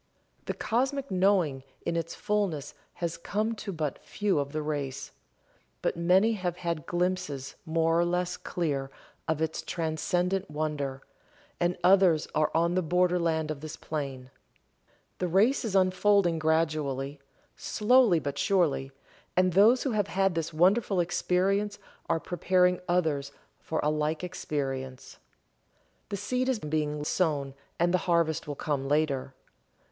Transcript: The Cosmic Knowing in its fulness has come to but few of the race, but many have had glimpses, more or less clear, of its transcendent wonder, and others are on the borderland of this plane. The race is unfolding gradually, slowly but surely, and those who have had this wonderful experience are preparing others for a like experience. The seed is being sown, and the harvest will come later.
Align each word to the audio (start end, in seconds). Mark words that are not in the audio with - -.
The 0.45 0.55
Cosmic 0.55 1.11
Knowing 1.11 1.61
in 1.85 1.95
its 1.95 2.15
fulness 2.15 2.73
has 2.93 3.17
come 3.17 3.53
to 3.57 3.71
but 3.71 4.03
few 4.03 4.39
of 4.39 4.51
the 4.51 4.63
race, 4.63 5.11
but 5.83 5.95
many 5.95 6.33
have 6.33 6.57
had 6.57 6.87
glimpses, 6.87 7.53
more 7.67 7.99
or 7.99 8.03
less 8.05 8.35
clear, 8.35 8.89
of 9.27 9.43
its 9.43 9.61
transcendent 9.61 10.49
wonder, 10.49 11.03
and 11.59 11.77
others 11.83 12.27
are 12.33 12.49
on 12.55 12.73
the 12.73 12.81
borderland 12.81 13.51
of 13.51 13.61
this 13.61 13.75
plane. 13.75 14.31
The 15.19 15.27
race 15.27 15.63
is 15.63 15.75
unfolding 15.75 16.39
gradually, 16.39 17.19
slowly 17.55 18.17
but 18.19 18.39
surely, 18.39 18.91
and 19.37 19.53
those 19.53 19.83
who 19.83 19.91
have 19.91 20.07
had 20.07 20.33
this 20.33 20.51
wonderful 20.51 20.99
experience 20.99 21.77
are 22.09 22.19
preparing 22.19 22.79
others 22.89 23.31
for 23.59 23.79
a 23.83 23.91
like 23.91 24.23
experience. 24.23 25.19
The 26.09 26.17
seed 26.17 26.49
is 26.49 26.57
being 26.57 27.03
sown, 27.03 27.53
and 27.79 27.93
the 27.93 27.99
harvest 28.09 28.47
will 28.47 28.55
come 28.55 28.87
later. 28.87 29.35